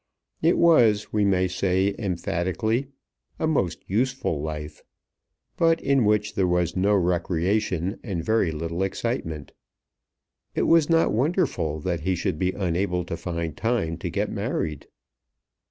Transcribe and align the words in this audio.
It 0.41 0.57
was, 0.57 1.13
we 1.13 1.25
may 1.25 1.47
say 1.47 1.93
emphatically, 1.99 2.87
a 3.37 3.45
most 3.45 3.87
useful 3.87 4.41
life, 4.41 4.81
but 5.57 5.79
in 5.79 6.05
which 6.05 6.33
there 6.33 6.47
was 6.47 6.75
no 6.75 6.95
recreation 6.95 7.99
and 8.03 8.25
very 8.25 8.51
little 8.51 8.81
excitement. 8.81 9.51
It 10.55 10.63
was 10.63 10.89
not 10.89 11.13
wonderful 11.13 11.79
that 11.81 11.99
he 12.01 12.15
should 12.15 12.39
be 12.39 12.49
unable 12.51 13.05
to 13.05 13.15
find 13.15 13.55
time 13.55 13.95
to 13.97 14.09
get 14.09 14.31
married. 14.31 14.87